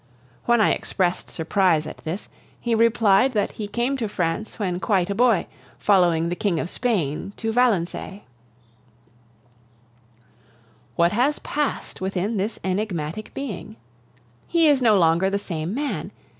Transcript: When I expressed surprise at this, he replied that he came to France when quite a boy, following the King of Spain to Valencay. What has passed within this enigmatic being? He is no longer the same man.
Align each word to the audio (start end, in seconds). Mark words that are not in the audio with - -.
When 0.45 0.59
I 0.61 0.71
expressed 0.71 1.29
surprise 1.29 1.85
at 1.85 1.99
this, 1.99 2.27
he 2.59 2.73
replied 2.73 3.33
that 3.33 3.51
he 3.51 3.67
came 3.67 3.97
to 3.97 4.09
France 4.09 4.57
when 4.57 4.79
quite 4.79 5.11
a 5.11 5.13
boy, 5.13 5.45
following 5.77 6.27
the 6.29 6.35
King 6.35 6.59
of 6.59 6.71
Spain 6.71 7.33
to 7.37 7.51
Valencay. 7.53 8.23
What 10.95 11.11
has 11.11 11.37
passed 11.37 12.01
within 12.01 12.37
this 12.37 12.57
enigmatic 12.63 13.31
being? 13.35 13.75
He 14.47 14.67
is 14.67 14.81
no 14.81 14.97
longer 14.97 15.29
the 15.29 15.37
same 15.37 15.71
man. 15.75 16.09